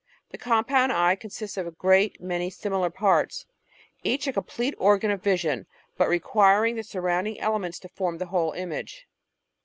The 0.31 0.37
compound 0.39 0.91
eye 0.91 1.15
consists 1.15 1.57
of 1.57 1.67
a 1.67 1.77
great 1.77 2.19
many 2.19 2.49
similar 2.49 2.89
parts— 2.89 3.45
each 4.03 4.25
a 4.25 4.33
complete 4.33 4.73
organ 4.79 5.11
of 5.11 5.21
vision 5.21 5.67
but 5.95 6.07
requiring 6.09 6.75
the 6.75 6.81
sur 6.81 7.01
rounding 7.01 7.39
elements 7.39 7.77
to 7.81 7.87
form 7.87 8.17
the 8.17 8.25
whole 8.33 8.51
image. 8.53 9.05